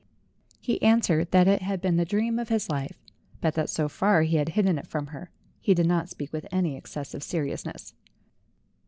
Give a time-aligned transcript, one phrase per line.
[0.59, 2.97] He answered that it had been the dream of his life,
[3.39, 6.47] but that so far he had hidden it from her; he did not speak with
[6.51, 7.93] any exces sive seriousness.